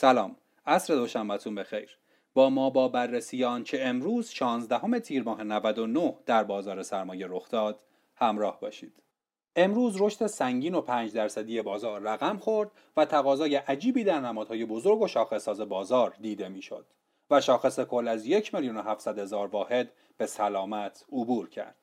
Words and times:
سلام 0.00 0.36
عصر 0.66 0.94
دوشنبهتون 0.94 1.54
بخیر. 1.54 1.98
با 2.34 2.50
ما 2.50 2.70
با 2.70 2.88
بررسی 2.88 3.44
آنچه 3.44 3.78
امروز 3.82 4.30
16 4.30 5.00
تیر 5.00 5.22
ماه 5.22 5.44
99 5.44 6.14
در 6.26 6.44
بازار 6.44 6.82
سرمایه 6.82 7.26
رخ 7.28 7.48
داد 7.48 7.80
همراه 8.16 8.60
باشید. 8.60 9.02
امروز 9.56 10.00
رشد 10.00 10.26
سنگین 10.26 10.74
و 10.74 10.80
5 10.80 11.12
درصدی 11.12 11.62
بازار 11.62 12.00
رقم 12.00 12.38
خورد 12.38 12.70
و 12.96 13.04
تقاضای 13.04 13.56
عجیبی 13.56 14.04
در 14.04 14.20
نمادهای 14.20 14.64
بزرگ 14.64 15.02
و 15.02 15.08
شاخصساز 15.08 15.60
بازار 15.60 16.14
دیده 16.20 16.48
می‌شد 16.48 16.86
و 17.30 17.40
شاخص 17.40 17.80
کل 17.80 18.08
از 18.08 18.26
یک 18.26 18.54
میلیون 18.54 18.76
و 18.76 18.96
هزار 19.06 19.46
واحد 19.46 19.92
به 20.16 20.26
سلامت 20.26 21.04
عبور 21.12 21.48
کرد. 21.48 21.76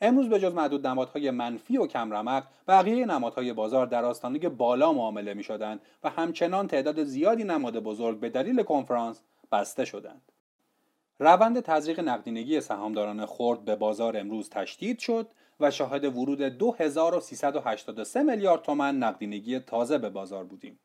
امروز 0.00 0.28
به 0.28 0.40
جز 0.40 0.54
معدود 0.54 0.86
نمادهای 0.86 1.30
منفی 1.30 1.76
و 1.76 1.86
کم 1.86 2.12
رمق 2.12 2.44
بقیه 2.68 3.06
نمادهای 3.06 3.52
بازار 3.52 3.86
در 3.86 4.04
آستانه 4.04 4.38
بالا 4.38 4.92
معامله 4.92 5.34
می 5.34 5.42
شدند 5.42 5.80
و 6.04 6.10
همچنان 6.10 6.66
تعداد 6.66 7.04
زیادی 7.04 7.44
نماد 7.44 7.78
بزرگ 7.78 8.20
به 8.20 8.28
دلیل 8.28 8.62
کنفرانس 8.62 9.22
بسته 9.52 9.84
شدند. 9.84 10.22
روند 11.18 11.60
تزریق 11.60 12.00
نقدینگی 12.00 12.60
سهامداران 12.60 13.26
خرد 13.26 13.64
به 13.64 13.76
بازار 13.76 14.16
امروز 14.16 14.50
تشدید 14.50 14.98
شد 14.98 15.28
و 15.60 15.70
شاهد 15.70 16.04
ورود 16.16 16.42
2383 16.42 18.22
میلیارد 18.22 18.62
تومن 18.62 18.96
نقدینگی 18.96 19.58
تازه 19.58 19.98
به 19.98 20.10
بازار 20.10 20.44
بودیم. 20.44 20.78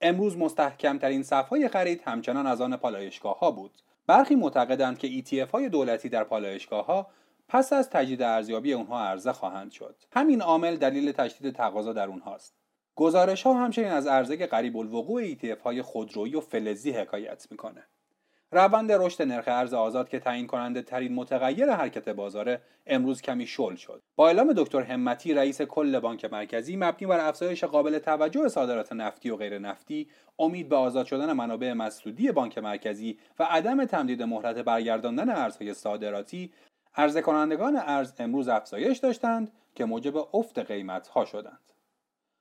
امروز 0.00 0.36
مستحکمترین 0.36 1.22
صفهای 1.22 1.68
خرید 1.68 2.02
همچنان 2.04 2.46
از 2.46 2.60
آن 2.60 2.76
پالایشگاه 2.76 3.38
ها 3.38 3.50
بود. 3.50 3.70
برخی 4.06 4.34
معتقدند 4.34 4.98
که 4.98 5.08
ETF 5.22 5.50
های 5.50 5.68
دولتی 5.68 6.08
در 6.08 6.24
پالایشگاه 6.24 6.86
ها 6.86 7.06
پس 7.48 7.72
از 7.72 7.90
تجدید 7.90 8.22
ارزیابی 8.22 8.72
اونها 8.72 9.04
عرضه 9.04 9.32
خواهند 9.32 9.70
شد. 9.70 9.96
همین 10.12 10.42
عامل 10.42 10.76
دلیل 10.76 11.12
تشدید 11.12 11.54
تقاضا 11.54 11.92
در 11.92 12.06
اونهاست 12.06 12.54
گزارش 12.94 13.42
ها 13.42 13.54
همچنین 13.54 13.88
از 13.88 14.06
عرضه 14.06 14.46
قریب 14.46 14.76
الوقوع 14.76 15.34
ETF 15.34 15.60
های 15.64 15.82
خودرویی 15.82 16.34
و 16.34 16.40
فلزی 16.40 16.90
حکایت 16.90 17.46
می‌کنه. 17.50 17.84
روند 18.52 18.92
رشد 18.92 19.22
نرخ 19.22 19.44
ارز 19.46 19.74
آزاد 19.74 20.08
که 20.08 20.18
تعیین 20.18 20.46
کننده 20.46 20.82
ترین 20.82 21.14
متغیر 21.14 21.70
حرکت 21.70 22.08
بازار 22.08 22.58
امروز 22.86 23.22
کمی 23.22 23.46
شل 23.46 23.74
شد. 23.74 24.02
با 24.16 24.26
اعلام 24.26 24.52
دکتر 24.52 24.80
همتی 24.80 25.34
رئیس 25.34 25.62
کل 25.62 25.98
بانک 25.98 26.24
مرکزی 26.24 26.76
مبنی 26.76 27.06
بر 27.06 27.28
افزایش 27.28 27.64
قابل 27.64 27.98
توجه 27.98 28.48
صادرات 28.48 28.92
نفتی 28.92 29.30
و 29.30 29.36
غیر 29.36 29.58
نفتی 29.58 30.08
امید 30.38 30.68
به 30.68 30.76
آزاد 30.76 31.06
شدن 31.06 31.32
منابع 31.32 31.72
مسدودی 31.72 32.32
بانک 32.32 32.58
مرکزی 32.58 33.18
و 33.38 33.44
عدم 33.50 33.84
تمدید 33.84 34.22
مهلت 34.22 34.58
برگرداندن 34.58 35.30
ارزهای 35.30 35.74
صادراتی 35.74 36.52
عرضه 36.96 37.22
کنندگان 37.22 37.76
ارز 37.76 38.12
امروز 38.18 38.48
افزایش 38.48 38.98
داشتند 38.98 39.52
که 39.74 39.84
موجب 39.84 40.36
افت 40.36 40.58
قیمت 40.58 41.08
ها 41.08 41.24
شدند. 41.24 41.60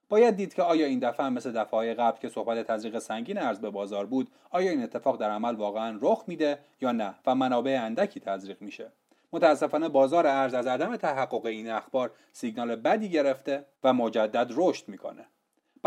باید 0.09 0.35
دید 0.35 0.53
که 0.53 0.63
آیا 0.63 0.85
این 0.85 0.99
دفعه 0.99 1.29
مثل 1.29 1.51
دفعه 1.51 1.93
قبل 1.93 2.19
که 2.19 2.29
صحبت 2.29 2.67
تزریق 2.67 2.99
سنگین 2.99 3.37
ارز 3.37 3.59
به 3.59 3.69
بازار 3.69 4.05
بود 4.05 4.29
آیا 4.49 4.71
این 4.71 4.83
اتفاق 4.83 5.17
در 5.19 5.29
عمل 5.29 5.55
واقعا 5.55 5.97
رخ 6.01 6.23
میده 6.27 6.59
یا 6.81 6.91
نه 6.91 7.15
و 7.25 7.35
منابع 7.35 7.79
اندکی 7.81 8.19
تزریق 8.19 8.61
میشه 8.61 8.91
متاسفانه 9.33 9.89
بازار 9.89 10.27
ارز 10.27 10.53
از 10.53 10.67
عدم 10.67 10.95
تحقق 10.95 11.45
این 11.45 11.71
اخبار 11.71 12.11
سیگنال 12.31 12.75
بدی 12.75 13.09
گرفته 13.09 13.65
و 13.83 13.93
مجدد 13.93 14.51
رشد 14.55 14.87
می‌کنه 14.87 15.25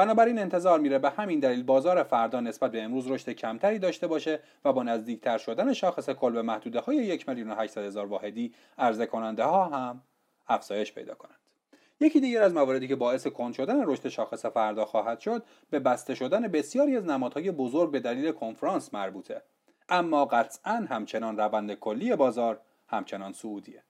بنابراین 0.01 0.39
انتظار 0.39 0.81
میره 0.81 0.99
به 0.99 1.11
همین 1.11 1.41
دلیل 1.41 1.63
بازار 1.63 2.03
فردا 2.03 2.41
نسبت 2.41 2.71
به 2.71 2.83
امروز 2.83 3.11
رشد 3.11 3.31
کمتری 3.31 3.79
داشته 3.79 4.07
باشه 4.07 4.41
و 4.65 4.73
با 4.73 4.83
نزدیکتر 4.83 5.39
شدن 5.39 5.73
شاخص 5.73 6.11
کل 6.11 6.33
به 6.33 6.43
محدوده 6.43 6.81
های 6.81 6.97
یک 6.97 7.29
میلیون 7.29 7.51
هزار 7.77 8.07
واحدی 8.07 8.55
عرضه 8.79 9.07
کننده 9.07 9.45
ها 9.45 9.65
هم 9.65 10.03
افزایش 10.49 10.93
پیدا 10.93 11.15
کنند. 11.15 11.39
یکی 12.01 12.21
دیگر 12.21 12.43
از 12.43 12.55
مواردی 12.55 12.89
که 12.89 12.97
باعث 12.97 13.27
کند 13.27 13.55
شدن 13.55 13.87
رشد 13.87 14.09
شاخص 14.09 14.47
فردا 14.47 14.85
خواهد 14.85 15.21
شد 15.21 15.43
به 15.71 15.79
بسته 15.79 16.15
شدن 16.15 16.49
بسیاری 16.49 16.97
از 16.97 17.05
نمادهای 17.05 17.51
بزرگ 17.51 17.91
به 17.91 18.01
دلیل 18.01 18.33
کنفرانس 18.33 18.95
مربوطه. 18.95 19.43
اما 19.89 20.25
قطعا 20.25 20.87
همچنان 20.91 21.37
روند 21.37 21.75
کلی 21.75 22.17
بازار 22.17 22.61
همچنان 22.89 23.33
سعودیه. 23.33 23.83